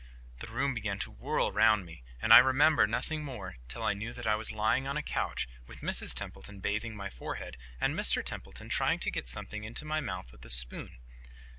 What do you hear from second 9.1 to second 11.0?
get something into my mouth with a spoon.